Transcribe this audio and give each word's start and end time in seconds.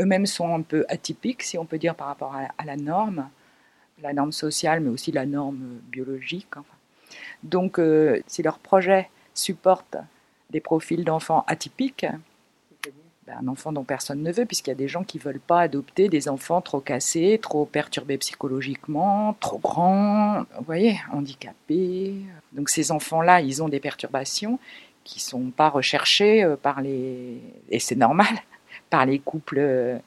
eux-mêmes 0.00 0.26
sont 0.26 0.54
un 0.54 0.62
peu 0.62 0.84
atypiques, 0.88 1.42
si 1.42 1.58
on 1.58 1.64
peut 1.64 1.78
dire, 1.78 1.94
par 1.94 2.08
rapport 2.08 2.34
à, 2.34 2.64
la 2.64 2.76
norme, 2.76 3.28
la 4.02 4.12
norme 4.12 4.32
sociale, 4.32 4.80
mais 4.80 4.88
aussi 4.88 5.12
la 5.12 5.26
norme 5.26 5.80
biologique. 5.90 6.54
Donc, 7.42 7.78
euh, 7.78 8.20
si 8.26 8.42
leur 8.42 8.58
projet 8.58 9.10
supporte 9.34 9.96
des 10.50 10.60
profils 10.60 11.04
d'enfants 11.04 11.44
atypiques, 11.46 12.06
ben, 13.26 13.36
un 13.42 13.48
enfant 13.48 13.72
dont 13.72 13.84
personne 13.84 14.22
ne 14.22 14.32
veut, 14.32 14.46
puisqu'il 14.46 14.70
y 14.70 14.72
a 14.72 14.76
des 14.76 14.88
gens 14.88 15.04
qui 15.04 15.18
ne 15.18 15.22
veulent 15.22 15.40
pas 15.40 15.60
adopter 15.60 16.08
des 16.08 16.28
enfants 16.28 16.60
trop 16.60 16.80
cassés, 16.80 17.38
trop 17.40 17.66
perturbés 17.66 18.18
psychologiquement, 18.18 19.36
trop 19.40 19.58
grands, 19.58 20.44
vous 20.56 20.64
voyez, 20.64 20.98
handicapés. 21.12 22.14
Donc 22.52 22.70
ces 22.70 22.90
enfants-là, 22.90 23.40
ils 23.42 23.62
ont 23.62 23.68
des 23.68 23.80
perturbations 23.80 24.58
qui 25.04 25.18
ne 25.18 25.22
sont 25.22 25.50
pas 25.50 25.68
recherchées 25.68 26.44
euh, 26.44 26.56
par 26.56 26.80
les... 26.80 27.40
Et 27.70 27.78
c'est 27.78 27.96
normal, 27.96 28.42
par 28.90 29.06
les 29.06 29.18
couples... 29.18 29.58
Euh, 29.58 29.98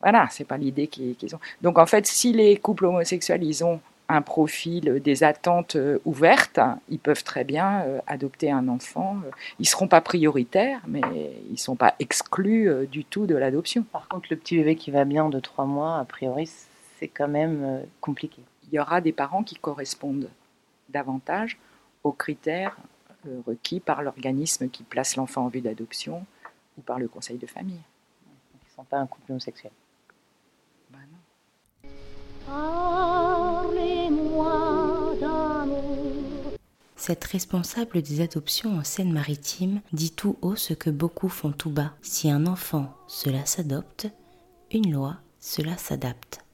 voilà, 0.00 0.28
c'est 0.30 0.44
pas 0.44 0.56
l'idée 0.56 0.86
qu'ils 0.86 1.34
ont. 1.34 1.40
Donc 1.60 1.78
en 1.78 1.86
fait, 1.86 2.06
si 2.06 2.32
les 2.32 2.56
couples 2.56 2.86
homosexuels, 2.86 3.42
ils 3.42 3.64
ont 3.64 3.80
un 4.08 4.22
profil, 4.22 5.00
des 5.02 5.22
attentes 5.22 5.76
euh, 5.76 5.98
ouvertes, 6.04 6.60
ils 6.88 6.98
peuvent 6.98 7.24
très 7.24 7.44
bien 7.44 7.82
euh, 7.82 8.00
adopter 8.06 8.50
un 8.50 8.68
enfant. 8.68 9.18
Ils 9.58 9.62
ne 9.62 9.66
seront 9.66 9.88
pas 9.88 10.00
prioritaires, 10.00 10.80
mais 10.86 11.02
ils 11.48 11.52
ne 11.52 11.56
sont 11.56 11.76
pas 11.76 11.94
exclus 11.98 12.70
euh, 12.70 12.86
du 12.86 13.04
tout 13.04 13.26
de 13.26 13.34
l'adoption. 13.34 13.82
Par 13.82 14.08
contre, 14.08 14.28
le 14.30 14.36
petit 14.36 14.56
bébé 14.56 14.76
qui 14.76 14.90
va 14.90 15.04
bien 15.04 15.28
de 15.28 15.40
trois 15.40 15.66
mois, 15.66 15.98
a 15.98 16.04
priori, 16.04 16.48
c'est 16.98 17.08
quand 17.08 17.28
même 17.28 17.82
compliqué. 18.00 18.42
Il 18.70 18.74
y 18.74 18.80
aura 18.80 19.00
des 19.00 19.12
parents 19.12 19.42
qui 19.42 19.56
correspondent 19.56 20.28
davantage 20.88 21.58
aux 22.02 22.12
critères 22.12 22.76
requis 23.46 23.78
par 23.78 24.02
l'organisme 24.02 24.68
qui 24.68 24.84
place 24.84 25.16
l'enfant 25.16 25.44
en 25.44 25.48
vue 25.48 25.60
d'adoption 25.60 26.24
ou 26.76 26.80
par 26.80 26.98
le 26.98 27.08
conseil 27.08 27.36
de 27.36 27.46
famille. 27.46 27.80
Pas 28.84 28.98
un 28.98 29.06
couple 29.06 29.32
homosexuel. 29.32 29.72
Cette 36.96 37.24
responsable 37.24 38.02
des 38.02 38.20
adoptions 38.20 38.76
en 38.76 38.84
Seine-Maritime 38.84 39.80
dit 39.92 40.10
tout 40.10 40.36
haut 40.42 40.56
ce 40.56 40.74
que 40.74 40.90
beaucoup 40.90 41.28
font 41.28 41.52
tout 41.52 41.70
bas. 41.70 41.92
Si 42.02 42.30
un 42.30 42.46
enfant, 42.46 42.94
cela 43.06 43.46
s'adopte, 43.46 44.08
une 44.72 44.92
loi, 44.92 45.16
cela 45.40 45.76
s'adapte. 45.76 46.44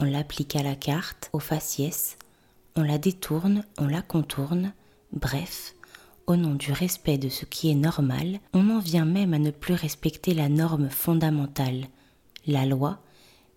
On 0.00 0.04
l'applique 0.04 0.56
à 0.56 0.62
la 0.62 0.74
carte, 0.74 1.30
au 1.32 1.38
faciès, 1.38 2.18
on 2.76 2.82
la 2.82 2.98
détourne, 2.98 3.64
on 3.78 3.86
la 3.86 4.02
contourne, 4.02 4.72
bref, 5.12 5.74
au 6.28 6.36
nom 6.36 6.54
du 6.54 6.72
respect 6.72 7.18
de 7.18 7.30
ce 7.30 7.46
qui 7.46 7.70
est 7.70 7.74
normal, 7.74 8.38
on 8.52 8.68
en 8.70 8.78
vient 8.78 9.06
même 9.06 9.32
à 9.32 9.38
ne 9.38 9.50
plus 9.50 9.74
respecter 9.74 10.34
la 10.34 10.50
norme 10.50 10.90
fondamentale, 10.90 11.86
la 12.46 12.66
loi, 12.66 12.98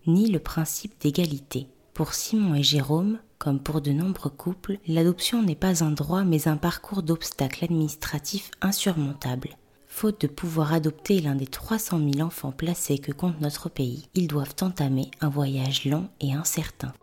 ni 0.06 0.30
le 0.30 0.38
principe 0.38 0.98
d'égalité. 1.00 1.68
Pour 1.92 2.14
Simon 2.14 2.54
et 2.54 2.62
Jérôme, 2.62 3.18
comme 3.38 3.60
pour 3.60 3.82
de 3.82 3.92
nombreux 3.92 4.30
couples, 4.30 4.78
l'adoption 4.88 5.42
n'est 5.42 5.54
pas 5.54 5.84
un 5.84 5.90
droit 5.90 6.24
mais 6.24 6.48
un 6.48 6.56
parcours 6.56 7.02
d'obstacles 7.02 7.64
administratifs 7.66 8.50
insurmontables. 8.62 9.50
Faute 9.86 10.22
de 10.22 10.26
pouvoir 10.26 10.72
adopter 10.72 11.20
l'un 11.20 11.34
des 11.34 11.46
300 11.46 11.98
000 12.14 12.26
enfants 12.26 12.52
placés 12.52 12.98
que 12.98 13.12
compte 13.12 13.38
notre 13.42 13.68
pays, 13.68 14.08
ils 14.14 14.28
doivent 14.28 14.54
entamer 14.62 15.10
un 15.20 15.28
voyage 15.28 15.84
long 15.84 16.08
et 16.20 16.32
incertain. 16.32 16.94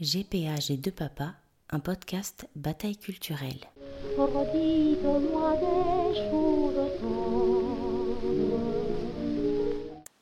GPA 0.00 0.58
G 0.58 0.78
deux 0.78 0.90
papas, 0.90 1.34
un 1.72 1.80
podcast 1.80 2.46
bataille 2.54 2.98
culturelle. 2.98 3.60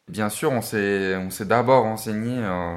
Bien 0.09 0.29
sûr, 0.29 0.53
on 0.53 0.63
s'est, 0.63 1.45
d'abord 1.45 1.83
renseigné 1.83 2.39
euh, 2.39 2.77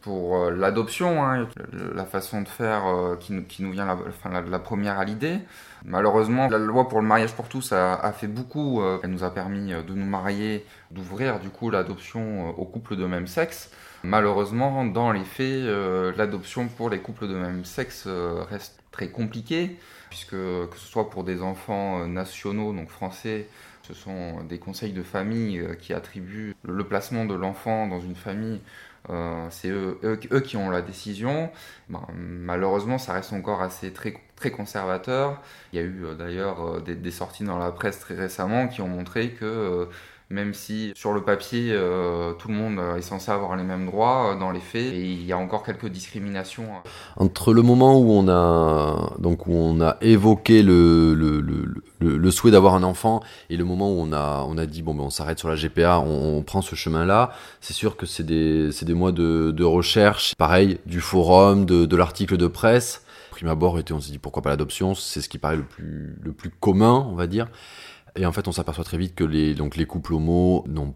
pour 0.00 0.36
euh, 0.36 0.50
l'adoption, 0.50 1.24
hein, 1.24 1.48
la 1.72 2.04
façon 2.04 2.42
de 2.42 2.48
faire 2.48 2.86
euh, 2.86 3.16
qui, 3.16 3.62
nous 3.62 3.72
vient 3.72 3.86
la, 3.86 4.58
première 4.58 4.98
à 4.98 5.04
l'idée. 5.04 5.38
Malheureusement, 5.84 6.48
la 6.48 6.58
loi 6.58 6.88
pour 6.88 7.00
le 7.00 7.06
mariage 7.06 7.32
pour 7.34 7.48
tous 7.48 7.72
a, 7.72 8.12
fait 8.12 8.26
beaucoup. 8.26 8.82
elle 9.02 9.10
nous 9.10 9.22
a 9.22 9.32
permis 9.32 9.70
de 9.70 9.94
nous 9.94 10.04
marier, 10.04 10.66
d'ouvrir 10.90 11.38
du 11.38 11.50
coup 11.50 11.70
l'adoption 11.70 12.50
aux 12.50 12.64
couples 12.64 12.96
de 12.96 13.06
même 13.06 13.28
sexe. 13.28 13.70
Malheureusement, 14.02 14.84
dans 14.84 15.12
les 15.12 15.24
faits, 15.24 15.66
l'adoption 16.16 16.66
pour 16.66 16.90
les 16.90 16.98
couples 16.98 17.28
de 17.28 17.34
même 17.34 17.64
sexe 17.64 18.08
reste 18.50 18.80
très 18.90 19.08
compliquée, 19.08 19.78
puisque 20.10 20.30
que 20.32 20.76
ce 20.76 20.86
soit 20.88 21.10
pour 21.10 21.22
des 21.22 21.42
enfants 21.42 22.08
nationaux, 22.08 22.72
donc 22.72 22.88
français, 22.88 23.46
ce 23.88 23.94
sont 23.94 24.42
des 24.44 24.58
conseils 24.58 24.92
de 24.92 25.02
famille 25.02 25.58
euh, 25.60 25.74
qui 25.74 25.94
attribuent 25.94 26.54
le 26.62 26.84
placement 26.84 27.24
de 27.24 27.34
l'enfant 27.34 27.86
dans 27.86 28.00
une 28.00 28.14
famille. 28.14 28.60
Euh, 29.08 29.46
c'est 29.50 29.70
eux, 29.70 30.40
qui 30.44 30.56
ont 30.58 30.68
la 30.68 30.82
décision. 30.82 31.50
Ben, 31.88 32.06
malheureusement, 32.14 32.98
ça 32.98 33.14
reste 33.14 33.32
encore 33.32 33.62
assez 33.62 33.92
très, 33.92 34.14
très 34.36 34.50
conservateur. 34.50 35.40
Il 35.72 35.78
y 35.78 35.82
a 35.82 35.86
eu 35.86 36.04
euh, 36.04 36.14
d'ailleurs 36.14 36.82
des, 36.82 36.96
des, 36.96 37.10
sorties 37.10 37.44
dans 37.44 37.56
la 37.58 37.72
presse 37.72 37.98
très 38.00 38.14
récemment 38.14 38.68
qui 38.68 38.82
ont 38.82 38.88
montré 38.88 39.30
que 39.30 39.88
même 40.30 40.52
si 40.52 40.92
sur 40.94 41.14
le 41.14 41.22
papier 41.22 41.70
euh, 41.70 42.32
tout 42.34 42.48
le 42.48 42.54
monde 42.54 42.78
est 42.96 43.02
censé 43.02 43.30
avoir 43.30 43.56
les 43.56 43.62
mêmes 43.62 43.86
droits, 43.86 44.32
euh, 44.32 44.38
dans 44.38 44.50
les 44.50 44.60
faits, 44.60 44.92
il 44.94 45.24
y 45.24 45.32
a 45.32 45.38
encore 45.38 45.62
quelques 45.62 45.88
discriminations. 45.88 46.66
Entre 47.16 47.54
le 47.54 47.62
moment 47.62 47.98
où 47.98 48.12
on 48.12 48.28
a 48.28 49.14
donc 49.18 49.46
où 49.46 49.54
on 49.54 49.80
a 49.80 49.96
évoqué 50.02 50.62
le, 50.62 51.14
le, 51.14 51.40
le, 51.40 52.16
le 52.16 52.30
souhait 52.30 52.50
d'avoir 52.50 52.74
un 52.74 52.82
enfant 52.82 53.22
et 53.48 53.56
le 53.56 53.64
moment 53.64 53.90
où 53.90 54.00
on 54.00 54.12
a 54.12 54.44
on 54.46 54.58
a 54.58 54.66
dit 54.66 54.82
bon 54.82 54.94
ben 54.94 55.04
on 55.04 55.10
s'arrête 55.10 55.38
sur 55.38 55.48
la 55.48 55.56
GPA, 55.56 56.00
on, 56.00 56.42
prend 56.42 56.60
ce 56.60 56.74
chemin-là, 56.74 57.32
c'est 57.60 57.74
sûr 57.74 57.96
que 57.96 58.04
c'est 58.06 58.22
des 58.22 58.70
des 58.82 58.94
mois 58.94 59.12
de, 59.12 59.50
de 59.50 59.64
recherche, 59.64 60.34
pareil 60.36 60.78
du 60.86 61.00
forum, 61.00 61.64
de, 61.64 61.86
de 61.86 61.96
l'article 61.96 62.36
de 62.36 62.46
presse. 62.46 63.02
Prime 63.30 63.48
abord, 63.48 63.78
on 63.92 64.00
s'est 64.00 64.10
dit 64.10 64.18
pourquoi 64.18 64.42
pas 64.42 64.50
l'adoption, 64.50 64.94
c'est 64.94 65.20
ce 65.20 65.28
qui 65.28 65.38
paraît 65.38 65.56
le 65.56 65.62
plus 65.62 66.16
le 66.22 66.32
plus 66.32 66.50
commun, 66.50 67.06
on 67.10 67.14
va 67.14 67.26
dire. 67.26 67.48
Et 68.18 68.26
en 68.26 68.32
fait, 68.32 68.48
on 68.48 68.52
s'aperçoit 68.52 68.84
très 68.84 68.98
vite 68.98 69.14
que 69.14 69.22
les, 69.22 69.54
donc, 69.54 69.76
les 69.76 69.86
couples 69.86 70.12
homo 70.14 70.64
n'ont 70.66 70.94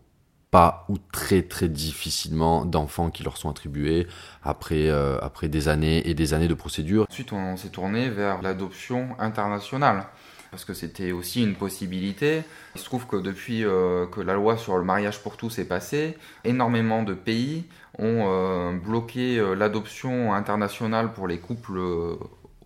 pas 0.50 0.84
ou 0.88 0.99
très 1.12 1.43
très 1.43 1.69
difficilement 1.69 2.66
d'enfants 2.66 3.10
qui 3.10 3.22
leur 3.22 3.38
sont 3.38 3.49
attribués 3.49 4.06
après, 4.43 4.88
euh, 4.88 5.19
après 5.22 5.49
des 5.49 5.69
années 5.69 6.06
et 6.06 6.15
des 6.15 6.34
années 6.34 6.49
de 6.49 6.55
procédure. 6.55 7.06
Ensuite, 7.09 7.32
on 7.32 7.56
s'est 7.56 7.71
tourné 7.71 8.11
vers 8.11 8.43
l'adoption 8.43 9.16
internationale 9.19 10.06
parce 10.50 10.66
que 10.66 10.75
c'était 10.75 11.12
aussi 11.12 11.43
une 11.43 11.55
possibilité. 11.55 12.43
Il 12.75 12.81
se 12.81 12.84
trouve 12.84 13.06
que 13.06 13.16
depuis 13.16 13.65
euh, 13.65 14.05
que 14.06 14.21
la 14.21 14.34
loi 14.34 14.59
sur 14.59 14.77
le 14.77 14.84
mariage 14.84 15.21
pour 15.21 15.38
tous 15.38 15.59
est 15.59 15.65
passée, 15.65 16.19
énormément 16.44 17.03
de 17.03 17.15
pays 17.15 17.65
ont 17.99 18.27
euh, 18.27 18.72
bloqué 18.72 19.43
l'adoption 19.56 20.34
internationale 20.34 21.15
pour 21.15 21.28
les 21.28 21.38
couples 21.38 21.81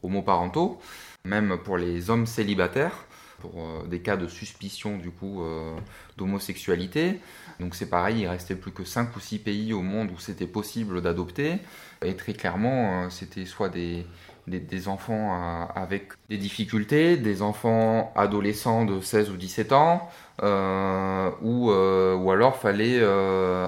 homoparentaux, 0.02 0.80
même 1.24 1.56
pour 1.62 1.76
les 1.76 2.10
hommes 2.10 2.26
célibataires 2.26 3.05
pour 3.40 3.52
euh, 3.56 3.86
des 3.86 4.00
cas 4.00 4.16
de 4.16 4.26
suspicion 4.28 4.96
du 4.96 5.10
coup 5.10 5.42
euh, 5.42 5.76
d'homosexualité. 6.16 7.20
Donc 7.60 7.74
c'est 7.74 7.88
pareil, 7.88 8.20
il 8.20 8.28
restait 8.28 8.54
plus 8.54 8.72
que 8.72 8.84
5 8.84 9.14
ou 9.16 9.20
6 9.20 9.38
pays 9.38 9.72
au 9.72 9.82
monde 9.82 10.10
où 10.10 10.18
c'était 10.18 10.46
possible 10.46 11.00
d'adopter. 11.02 11.58
Et 12.04 12.14
très 12.14 12.34
clairement, 12.34 13.04
euh, 13.04 13.10
c'était 13.10 13.46
soit 13.46 13.68
des, 13.68 14.06
des, 14.46 14.88
enfants 14.88 15.68
avec 15.74 16.12
des 16.28 16.36
difficultés, 16.36 17.16
des 17.16 17.42
enfants 17.42 18.12
adolescents 18.14 18.84
de 18.84 19.00
16 19.00 19.30
ou 19.30 19.36
17 19.36 19.72
ans, 19.72 20.08
ou, 20.42 21.70
ou 21.70 22.30
alors 22.30 22.56
fallait 22.56 23.02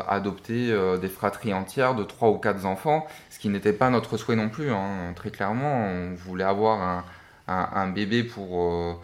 adopter 0.06 0.72
des 1.00 1.08
fratries 1.08 1.52
entières 1.52 1.96
de 1.96 2.04
3 2.04 2.30
ou 2.30 2.38
4 2.38 2.64
enfants, 2.64 3.06
ce 3.30 3.40
qui 3.40 3.48
n'était 3.48 3.72
pas 3.72 3.90
notre 3.90 4.18
souhait 4.18 4.36
non 4.36 4.50
plus. 4.50 4.70
Hein. 4.70 5.12
Très 5.16 5.30
clairement, 5.30 5.88
on 5.88 6.14
voulait 6.14 6.44
avoir 6.44 6.80
un, 6.80 7.04
un 7.48 7.88
bébé 7.88 8.22
pour 8.22 9.00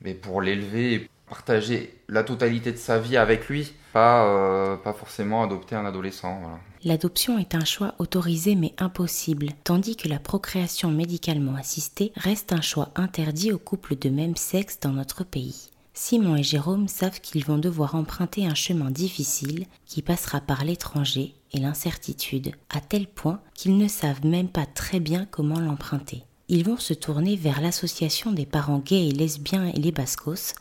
mais 0.00 0.14
pour 0.14 0.42
l'élever 0.42 0.94
et 0.94 1.10
partager 1.28 1.94
la 2.08 2.22
totalité 2.22 2.72
de 2.72 2.76
sa 2.76 2.98
vie 2.98 3.16
avec 3.16 3.48
lui, 3.48 3.72
pas, 3.92 4.26
euh, 4.26 4.76
forcément 4.92 5.42
adopter 5.42 5.74
un 5.74 5.84
adolescent. 5.84 6.40
L'adoption 6.84 7.38
est 7.38 7.54
un 7.54 7.64
choix 7.64 7.94
autorisé 7.98 8.54
mais 8.54 8.74
impossible, 8.78 9.48
tandis 9.64 9.96
que 9.96 10.08
la 10.08 10.18
procréation 10.18 10.90
médicalement 10.90 11.56
assistée 11.56 12.12
reste 12.16 12.52
un 12.52 12.60
choix 12.60 12.90
interdit 12.94 13.52
aux 13.52 13.58
couples 13.58 13.96
de 13.96 14.08
même 14.08 14.36
sexe 14.36 14.78
dans 14.80 14.92
notre 14.92 15.24
pays. 15.24 15.70
Simon 15.94 16.36
et 16.36 16.42
Jérôme 16.42 16.88
savent 16.88 17.20
qu'ils 17.20 17.44
vont 17.44 17.56
devoir 17.56 17.94
emprunter 17.94 18.46
un 18.46 18.54
chemin 18.54 18.90
difficile 18.90 19.64
qui 19.86 20.02
passera 20.02 20.42
par 20.42 20.62
l'étranger 20.62 21.34
et 21.52 21.58
l'incertitude, 21.58 22.52
à 22.68 22.80
tel 22.80 23.06
point 23.06 23.40
qu'ils 23.54 23.78
ne 23.78 23.88
savent 23.88 24.26
même 24.26 24.48
pas 24.48 24.66
très 24.66 25.00
bien 25.00 25.26
comment 25.30 25.58
l'emprunter 25.58 26.25
ils 26.48 26.64
vont 26.64 26.76
se 26.76 26.94
tourner 26.94 27.36
vers 27.36 27.60
l'association 27.60 28.32
des 28.32 28.46
parents 28.46 28.78
gays 28.78 29.08
et 29.08 29.12
lesbiens 29.12 29.66
et 29.66 29.78
les 29.78 29.92
Bascos, 29.92 30.54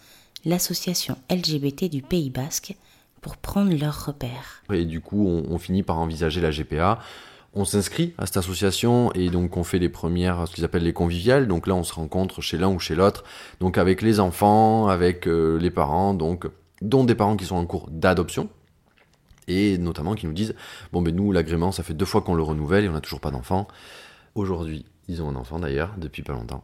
l'association 0.43 1.17
LGBT 1.29 1.85
du 1.85 2.01
Pays 2.01 2.29
Basque, 2.29 2.75
pour 3.21 3.37
prendre 3.37 3.73
leurs 3.75 4.05
repères. 4.05 4.63
Et 4.71 4.85
du 4.85 5.01
coup, 5.01 5.27
on, 5.27 5.57
finit 5.57 5.83
par 5.83 5.97
envisager 5.97 6.41
la 6.41 6.51
GPA. 6.51 6.99
on 7.53 7.65
s'inscrit 7.65 8.13
à 8.17 8.25
cette 8.25 8.37
association 8.37 9.11
et 9.13 9.29
donc 9.29 9.57
on 9.57 9.63
fait 9.63 9.79
les 9.79 9.89
premières, 9.89 10.47
ce 10.47 10.53
qu'ils 10.53 10.63
appellent 10.63 10.83
les 10.83 10.93
conviviales. 10.93 11.47
Donc 11.47 11.67
là, 11.67 11.75
on 11.75 11.83
se 11.83 11.93
rencontre 11.93 12.41
chez 12.41 12.57
l'un 12.57 12.69
ou 12.69 12.79
chez 12.79 12.95
l'autre, 12.95 13.23
donc 13.59 13.77
avec 13.77 14.01
les 14.01 14.19
enfants, 14.19 14.87
avec 14.87 15.27
euh, 15.27 15.57
les 15.57 15.71
parents, 15.71 16.13
donc 16.13 16.47
dont 16.81 17.03
des 17.03 17.15
parents 17.15 17.37
qui 17.37 17.45
sont 17.45 17.55
en 17.55 17.65
cours 17.65 17.89
d'adoption 17.89 18.49
et 19.47 19.77
notamment 19.77 20.15
qui 20.15 20.25
nous 20.25 20.33
disent 20.33 20.55
bon 20.91 21.01
ben 21.01 21.15
nous 21.15 21.31
l'agrément 21.31 21.71
ça 21.71 21.83
fait 21.83 21.93
deux 21.93 22.05
fois 22.05 22.21
qu'on 22.21 22.33
le 22.33 22.41
renouvelle 22.41 22.83
et 22.83 22.89
on 22.89 22.93
n'a 22.93 23.01
toujours 23.01 23.21
pas 23.21 23.31
d'enfant. 23.31 23.67
Aujourd'hui, 24.35 24.85
ils 25.07 25.21
ont 25.21 25.29
un 25.29 25.35
enfant 25.35 25.59
d'ailleurs 25.59 25.93
depuis 25.97 26.23
pas 26.23 26.33
longtemps 26.33 26.63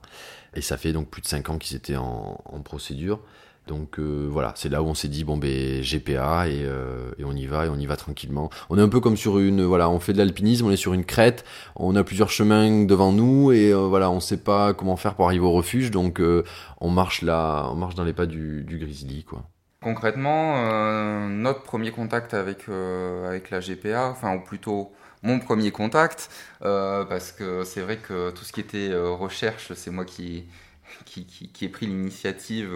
et 0.56 0.62
ça 0.62 0.78
fait 0.78 0.94
donc 0.94 1.10
plus 1.10 1.22
de 1.22 1.28
cinq 1.28 1.50
ans 1.50 1.58
qu'ils 1.58 1.78
étaient 1.78 1.98
en, 1.98 2.42
en 2.46 2.60
procédure. 2.62 3.20
Donc 3.68 4.00
euh, 4.00 4.28
voilà, 4.30 4.54
c'est 4.56 4.70
là 4.70 4.82
où 4.82 4.88
on 4.88 4.96
s'est 4.96 5.08
dit 5.08 5.24
bon 5.24 5.38
ben 5.38 5.82
GPA 5.82 6.48
et, 6.48 6.64
euh, 6.66 7.12
et, 7.20 7.24
on 7.24 7.32
y 7.32 7.46
va 7.46 7.68
et 7.68 7.70
on 7.70 7.78
y 7.78 7.86
va 7.86 7.96
tranquillement. 7.96 8.50
On 8.70 8.78
est 8.78 8.82
un 8.82 8.90
peu 8.90 9.00
comme 9.00 9.16
sur 9.16 9.38
une 9.38 9.64
voilà, 9.64 9.90
on 9.90 10.00
fait 10.00 10.14
de 10.14 10.18
l'alpinisme, 10.18 10.66
on 10.66 10.72
est 10.72 10.78
sur 10.78 10.94
une 10.94 11.06
crête, 11.06 11.46
on 11.76 11.96
a 11.96 12.04
plusieurs 12.04 12.30
chemins 12.30 12.86
devant 12.86 13.12
nous 13.12 13.52
et 13.52 13.72
euh, 13.72 13.88
voilà, 13.88 14.10
on 14.10 14.20
sait 14.20 14.38
pas 14.38 14.74
comment 14.74 14.98
faire 14.98 15.14
pour 15.14 15.26
arriver 15.26 15.46
au 15.46 15.52
refuge, 15.52 15.92
donc 15.92 16.20
euh, 16.20 16.44
on 16.80 16.90
marche 16.90 17.22
là, 17.22 17.70
on 17.72 17.76
marche 17.76 17.94
dans 17.94 18.04
les 18.04 18.14
pas 18.14 18.26
du, 18.26 18.64
du 18.64 18.80
grizzly 18.80 19.24
quoi. 19.24 19.44
Concrètement, 19.84 20.56
euh, 20.58 21.28
notre 21.28 21.62
premier 21.62 21.92
contact 21.92 22.34
avec 22.34 22.68
avec 22.68 23.52
la 23.52 23.60
GPA, 23.60 24.10
enfin 24.10 24.36
ou 24.36 24.42
plutôt 24.42 24.92
mon 25.24 25.40
premier 25.40 25.72
contact, 25.72 26.30
parce 26.62 27.32
que 27.32 27.64
c'est 27.64 27.82
vrai 27.82 27.98
que 27.98 28.32
tout 28.32 28.44
ce 28.44 28.52
qui 28.52 28.60
était 28.60 28.94
recherche, 28.94 29.74
c'est 29.74 29.92
moi 29.92 30.06
qui 30.06 30.46
qui, 31.06 31.26
qui, 31.26 31.48
qui 31.48 31.66
ai 31.66 31.70
pris 31.70 31.88
l'initiative 31.88 32.70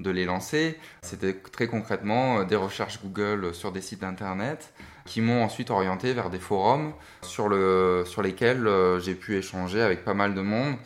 de 0.00 0.10
les 0.10 0.24
lancer. 0.24 0.78
C'était 1.02 1.34
très 1.34 1.66
concrètement 1.66 2.40
euh, 2.40 2.44
des 2.44 2.56
recherches 2.56 3.00
Google 3.02 3.54
sur 3.54 3.72
des 3.72 3.80
sites 3.80 4.04
internet 4.04 4.72
qui 5.04 5.20
m'ont 5.20 5.42
ensuite 5.44 5.70
orienté 5.70 6.12
vers 6.12 6.30
des 6.30 6.38
forums 6.38 6.92
sur, 7.22 7.48
le, 7.48 8.04
sur 8.06 8.22
lesquels 8.22 8.66
euh, 8.66 8.98
j'ai 9.00 9.14
pu 9.14 9.36
échanger 9.36 9.80
avec 9.80 10.04
pas 10.04 10.14
mal 10.14 10.34
de 10.34 10.40
monde 10.40 10.76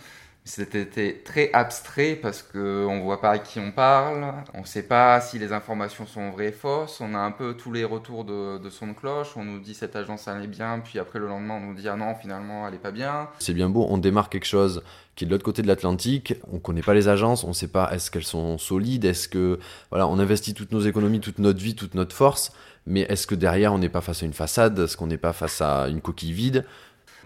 c'était 0.50 1.22
très 1.24 1.50
abstrait 1.52 2.18
parce 2.20 2.42
qu'on 2.42 2.96
ne 2.96 3.02
voit 3.02 3.20
pas 3.20 3.30
à 3.30 3.38
qui 3.38 3.60
on 3.60 3.70
parle, 3.70 4.34
on 4.52 4.62
ne 4.62 4.66
sait 4.66 4.82
pas 4.82 5.20
si 5.20 5.38
les 5.38 5.52
informations 5.52 6.06
sont 6.06 6.30
vraies 6.30 6.50
ou 6.50 6.58
fausses, 6.58 7.00
on 7.00 7.14
a 7.14 7.18
un 7.18 7.30
peu 7.30 7.54
tous 7.54 7.70
les 7.70 7.84
retours 7.84 8.24
de, 8.24 8.58
de 8.58 8.70
son 8.70 8.88
de 8.88 8.92
cloche, 8.92 9.36
on 9.36 9.44
nous 9.44 9.60
dit 9.60 9.74
cette 9.74 9.94
agence 9.94 10.26
est 10.26 10.46
bien, 10.48 10.80
puis 10.80 10.98
après 10.98 11.18
le 11.20 11.28
lendemain 11.28 11.54
on 11.54 11.68
nous 11.68 11.74
dit 11.74 11.88
ah 11.88 11.96
non 11.96 12.14
finalement 12.14 12.66
elle 12.66 12.74
est 12.74 12.78
pas 12.78 12.90
bien. 12.90 13.28
C'est 13.38 13.54
bien 13.54 13.68
beau, 13.68 13.86
on 13.88 13.98
démarre 13.98 14.28
quelque 14.28 14.46
chose 14.46 14.82
qui 15.14 15.24
est 15.24 15.26
de 15.26 15.32
l'autre 15.32 15.44
côté 15.44 15.62
de 15.62 15.68
l'Atlantique, 15.68 16.34
on 16.50 16.54
ne 16.54 16.58
connaît 16.58 16.82
pas 16.82 16.94
les 16.94 17.08
agences, 17.08 17.44
on 17.44 17.48
ne 17.48 17.52
sait 17.52 17.68
pas 17.68 17.92
est-ce 17.92 18.10
qu'elles 18.10 18.24
sont 18.24 18.58
solides, 18.58 19.04
est-ce 19.04 19.28
que 19.28 19.60
voilà 19.90 20.08
on 20.08 20.18
investit 20.18 20.54
toutes 20.54 20.72
nos 20.72 20.80
économies, 20.80 21.20
toute 21.20 21.38
notre 21.38 21.60
vie, 21.60 21.76
toute 21.76 21.94
notre 21.94 22.16
force, 22.16 22.52
mais 22.86 23.02
est-ce 23.02 23.26
que 23.28 23.36
derrière 23.36 23.72
on 23.72 23.78
n'est 23.78 23.88
pas 23.88 24.00
face 24.00 24.24
à 24.24 24.26
une 24.26 24.32
façade, 24.32 24.78
est-ce 24.80 24.96
qu'on 24.96 25.06
n'est 25.06 25.16
pas 25.16 25.32
face 25.32 25.60
à 25.60 25.86
une 25.88 26.00
coquille 26.00 26.32
vide? 26.32 26.66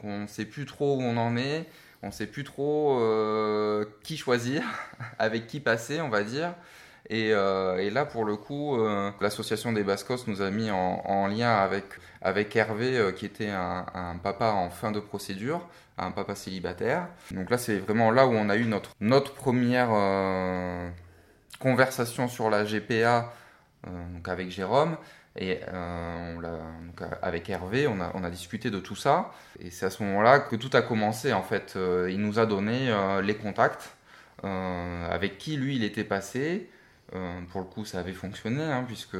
On 0.02 0.22
ne 0.22 0.26
sait 0.26 0.44
plus 0.44 0.66
trop 0.66 0.96
où 0.96 1.00
on 1.00 1.16
en 1.16 1.38
est 1.38 1.66
on 2.04 2.10
sait 2.10 2.26
plus 2.26 2.44
trop 2.44 3.00
euh, 3.00 3.84
qui 4.02 4.16
choisir, 4.16 4.62
avec 5.18 5.46
qui 5.46 5.60
passer, 5.60 6.00
on 6.00 6.08
va 6.08 6.22
dire. 6.22 6.54
Et, 7.10 7.32
euh, 7.32 7.90
là, 7.90 8.04
pour 8.04 8.24
le 8.24 8.36
coup, 8.36 8.76
euh, 8.76 9.10
l'association 9.20 9.72
des 9.72 9.82
Bascos 9.82 10.26
nous 10.26 10.42
a 10.42 10.50
mis 10.50 10.70
en, 10.70 11.02
en 11.04 11.26
lien 11.26 11.54
avec, 11.54 11.84
avec 12.22 12.54
Hervé, 12.56 13.12
qui 13.16 13.26
était 13.26 13.50
un, 13.50 13.86
un, 13.94 14.16
papa 14.16 14.50
en 14.52 14.70
fin 14.70 14.90
de 14.90 15.00
procédure, 15.00 15.66
un 15.98 16.10
papa 16.12 16.34
célibataire. 16.34 17.08
Donc 17.30 17.50
là, 17.50 17.58
c'est 17.58 17.78
vraiment 17.78 18.10
là 18.10 18.26
où 18.26 18.32
on 18.32 18.48
a 18.48 18.56
eu 18.56 18.64
notre, 18.64 18.92
notre 19.00 19.34
première 19.34 19.90
conversation 21.58 22.28
sur 22.28 22.50
la 22.50 22.64
GPA 22.64 23.32
donc 23.86 24.28
avec 24.28 24.50
Jérôme. 24.50 24.96
Et 25.36 25.60
euh, 25.68 26.34
donc 26.36 27.08
avec 27.22 27.50
Hervé, 27.50 27.88
on 27.88 28.00
a, 28.00 28.30
discuté 28.30 28.70
de 28.70 28.78
tout 28.78 28.96
ça. 28.96 29.32
Et 29.60 29.70
c'est 29.70 29.86
à 29.86 29.90
ce 29.90 30.02
moment-là 30.04 30.40
que 30.40 30.56
tout 30.56 30.70
a 30.74 30.82
commencé. 30.82 31.32
En 31.32 31.42
fait, 31.42 31.74
euh, 31.76 32.08
il 32.10 32.20
nous 32.20 32.38
a 32.38 32.46
donné 32.46 32.90
euh, 32.90 33.20
les 33.20 33.36
contacts 33.36 33.96
euh, 34.44 35.10
avec 35.10 35.38
qui 35.38 35.56
lui 35.56 35.76
il 35.76 35.84
était 35.84 36.04
passé. 36.04 36.70
Euh, 37.14 37.40
pour 37.50 37.60
le 37.60 37.66
coup, 37.66 37.84
ça 37.84 38.00
avait 38.00 38.12
fonctionné, 38.12 38.62
hein, 38.62 38.84
puisque 38.86 39.16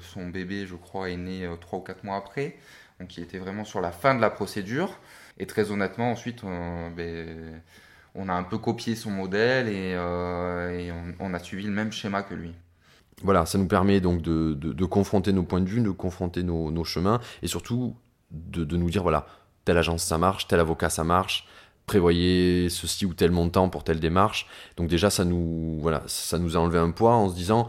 son 0.00 0.28
bébé, 0.28 0.66
je 0.66 0.76
crois, 0.76 1.10
est 1.10 1.16
né 1.16 1.48
trois 1.60 1.80
ou 1.80 1.82
quatre 1.82 2.04
mois 2.04 2.16
après. 2.16 2.56
Donc 3.00 3.16
il 3.16 3.24
était 3.24 3.38
vraiment 3.38 3.64
sur 3.64 3.80
la 3.80 3.92
fin 3.92 4.14
de 4.14 4.20
la 4.20 4.30
procédure. 4.30 4.98
Et 5.38 5.46
très 5.46 5.70
honnêtement, 5.70 6.12
ensuite, 6.12 6.42
ben, 6.44 7.60
on 8.14 8.28
a 8.28 8.32
un 8.34 8.42
peu 8.42 8.58
copié 8.58 8.94
son 8.94 9.10
modèle 9.10 9.68
et, 9.68 9.96
on 11.18 11.34
a 11.34 11.38
suivi 11.38 11.64
le 11.64 11.72
même 11.72 11.92
schéma 11.92 12.22
que 12.22 12.34
lui 12.34 12.54
voilà, 13.22 13.46
ça 13.46 13.58
nous 13.58 13.66
permet 13.66 14.00
donc 14.00 14.22
de, 14.22 14.54
de, 14.54 14.84
confronter 14.84 15.32
nos 15.32 15.42
points 15.42 15.60
de 15.60 15.68
vue, 15.68 15.80
de 15.80 15.90
confronter 15.90 16.42
nos, 16.42 16.70
nos 16.70 16.84
chemins, 16.84 17.20
et 17.42 17.46
surtout 17.46 17.96
de, 18.30 18.64
de, 18.64 18.76
nous 18.76 18.90
dire, 18.90 19.02
voilà, 19.02 19.26
telle 19.64 19.78
agence 19.78 20.02
ça 20.02 20.18
marche, 20.18 20.46
tel 20.46 20.60
avocat 20.60 20.90
ça 20.90 21.04
marche, 21.04 21.46
prévoyez 21.86 22.68
ceci 22.70 23.04
ou 23.04 23.14
tel 23.14 23.30
montant 23.30 23.68
pour 23.68 23.84
telle 23.84 24.00
démarche. 24.00 24.46
Donc 24.76 24.88
déjà, 24.88 25.10
ça 25.10 25.24
nous, 25.24 25.78
voilà, 25.80 26.02
ça 26.06 26.38
nous 26.38 26.56
a 26.56 26.60
enlevé 26.60 26.78
un 26.78 26.90
poids 26.90 27.14
en 27.14 27.28
se 27.28 27.34
disant, 27.34 27.68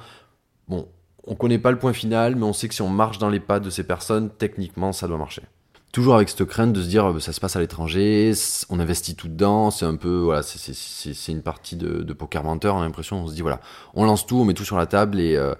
bon, 0.67 0.87
on 1.25 1.35
connaît 1.35 1.59
pas 1.59 1.71
le 1.71 1.79
point 1.79 1.93
final, 1.93 2.35
mais 2.35 2.43
on 2.43 2.53
sait 2.53 2.67
que 2.67 2.73
si 2.73 2.81
on 2.81 2.89
marche 2.89 3.17
dans 3.17 3.29
les 3.29 3.39
pas 3.39 3.59
de 3.59 3.69
ces 3.69 3.83
personnes, 3.83 4.29
techniquement, 4.29 4.91
ça 4.93 5.07
doit 5.07 5.17
marcher 5.17 5.43
toujours 5.91 6.15
avec 6.15 6.29
cette 6.29 6.45
crainte 6.45 6.73
de 6.73 6.81
se 6.81 6.87
dire 6.87 7.21
ça 7.21 7.33
se 7.33 7.39
passe 7.39 7.55
à 7.55 7.59
l'étranger, 7.59 8.33
on 8.69 8.79
investit 8.79 9.15
tout 9.15 9.27
dedans, 9.27 9.71
c'est 9.71 9.85
un 9.85 9.95
peu 9.95 10.19
voilà, 10.19 10.41
c'est 10.43 11.31
une 11.31 11.41
partie 11.41 11.75
de, 11.75 12.13
poker 12.13 12.43
menteur, 12.43 12.75
on 12.75 12.81
a 12.81 12.85
l'impression, 12.85 13.23
on 13.23 13.27
se 13.27 13.33
dit 13.33 13.41
voilà, 13.41 13.59
on 13.93 14.05
lance 14.05 14.25
tout, 14.25 14.37
on 14.37 14.45
met 14.45 14.53
tout 14.53 14.65
sur 14.65 14.77
la 14.77 14.85
table 14.85 15.19
et, 15.19 15.35
euh, 15.35 15.53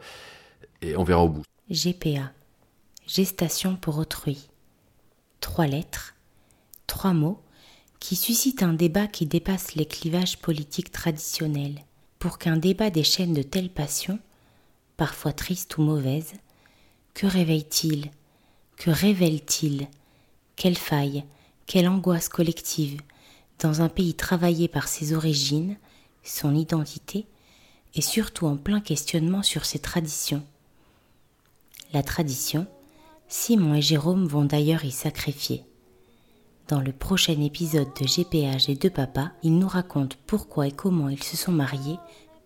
et 0.81 0.95
on 0.95 1.04
verra 1.04 1.24
au 1.24 1.30
bout. 1.30 1.44
GPA, 1.69 2.31
gestation 3.07 3.75
pour 3.75 3.98
autrui. 3.98 4.50
Trois 5.39 5.68
lettres, 5.68 6.16
trois 6.88 7.13
mots 7.13 7.42
qui 8.00 8.16
suscitent 8.16 8.63
un 8.63 8.74
débat 8.74 9.07
qui 9.07 9.25
dépasse 9.25 9.75
les 9.75 9.86
clivages 9.86 10.39
politiques 10.39 10.92
traditionnels. 10.92 11.80
Pour 12.19 12.38
qu'un 12.38 12.57
débat 12.57 12.89
déchaîne 12.89 13.34
de 13.34 13.42
telles 13.42 13.69
passions, 13.69 14.19
parfois 14.98 15.34
tristes 15.34 15.77
ou 15.77 15.81
mauvaises, 15.81 16.34
que 17.13 17.27
réveille-t-il? 17.27 18.12
Que 18.77 18.89
révèle-t-il? 18.89 19.88
Quelle 20.62 20.78
faille, 20.78 21.24
quelle 21.66 21.90
angoisse 21.90 22.30
collective 22.30 23.02
dans 23.58 23.81
un 23.81 23.90
pays 23.90 24.13
travaillé 24.13 24.68
par 24.68 24.88
ses 24.88 25.13
origines, 25.13 25.75
son 26.22 26.54
identité 26.54 27.25
et 27.96 28.02
surtout 28.02 28.46
en 28.46 28.58
plein 28.58 28.80
questionnement 28.80 29.42
sur 29.42 29.66
ses 29.66 29.80
traditions. 29.80 30.44
La 31.94 32.04
tradition, 32.04 32.68
Simon 33.28 33.74
et 33.74 33.81
Jérôme 33.81 34.28
vont 34.28 34.46
d'ailleurs 34.46 34.86
y 34.86 34.92
sacrifier. 34.92 35.63
Dans 36.68 36.80
le 36.80 36.92
prochain 36.92 37.42
épisode 37.42 37.90
de 38.00 38.06
GPH 38.06 38.69
et 38.69 38.75
de 38.75 38.90
Papa, 38.90 39.31
ils 39.42 39.58
nous 39.58 39.68
racontent 39.68 40.18
pourquoi 40.28 40.68
et 40.68 40.72
comment 40.72 41.10
ils 41.10 41.24
se 41.24 41.38
sont 41.38 41.52
mariés, 41.52 41.98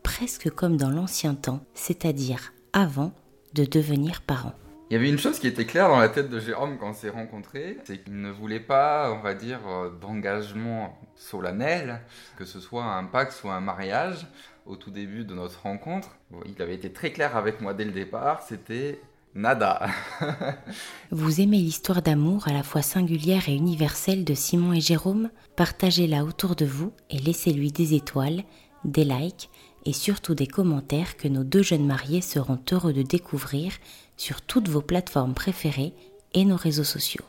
presque 0.04 0.50
comme 0.52 0.78
dans 0.78 0.90
l'ancien 0.90 1.36
temps, 1.36 1.66
c'est-à-dire 1.74 2.54
avant 2.72 3.12
de 3.56 3.66
devenir 3.66 4.22
parents. 4.22 4.56
Il 4.89 4.94
y 4.94 4.97
avait 4.97 5.09
une 5.09 5.18
chose 5.18 5.39
qui 5.39 5.47
était 5.47 5.65
claire 5.65 5.89
dans 5.89 5.97
la 5.97 6.09
tête 6.09 6.30
de 6.30 6.39
Jérôme 6.39 6.77
quand 6.77 6.89
on 6.89 6.94
s'est 6.94 7.09
rencontrés, 7.09 7.80
c'est 7.85 8.04
qu'il 8.04 8.21
ne 8.21 8.30
voulait 8.30 8.59
pas, 8.59 9.11
on 9.11 9.19
va 9.19 9.33
dire, 9.33 9.59
euh, 9.68 9.89
d'engagement 9.89 10.95
solennel, 11.15 12.01
que 12.37 12.45
ce 12.45 12.59
soit 12.59 12.83
un 12.83 13.06
pacte 13.06 13.42
ou 13.44 13.49
un 13.49 13.61
mariage. 13.61 14.27
Au 14.68 14.75
tout 14.75 14.92
début 14.92 15.25
de 15.25 15.33
notre 15.33 15.61
rencontre, 15.61 16.18
il 16.45 16.59
avait 16.61 16.75
été 16.75 16.92
très 16.92 17.11
clair 17.11 17.35
avec 17.35 17.61
moi 17.61 17.73
dès 17.73 17.85
le 17.85 17.92
départ, 17.92 18.42
c'était 18.42 18.99
nada. 19.35 19.87
Vous 21.11 21.42
aimez 21.42 21.57
l'histoire 21.57 22.01
d'amour 22.01 22.47
à 22.47 22.54
la 22.54 22.63
fois 22.63 22.81
singulière 22.81 23.47
et 23.47 23.54
universelle 23.54 24.23
de 24.23 24.33
Simon 24.33 24.73
et 24.73 24.81
Jérôme? 24.81 25.30
Partagez-la 25.56 26.23
autour 26.23 26.56
de 26.56 26.65
vous 26.65 26.94
et 27.11 27.19
laissez-lui 27.19 27.71
des 27.71 27.94
étoiles, 27.94 28.44
des 28.85 29.04
likes 29.04 29.49
et 29.85 29.94
surtout 29.94 30.33
des 30.33 30.47
commentaires 30.47 31.15
que 31.15 31.27
nos 31.27 31.44
deux 31.44 31.61
jeunes 31.61 31.85
mariés 31.85 32.21
seront 32.21 32.59
heureux 32.71 32.94
de 32.94 33.04
découvrir 33.04 33.73
sur 34.18 34.42
toutes 34.42 34.68
vos 34.68 34.81
plateformes 34.81 35.34
préférées 35.34 35.94
et 36.34 36.45
nos 36.45 36.56
réseaux 36.56 36.84
sociaux. 36.84 37.26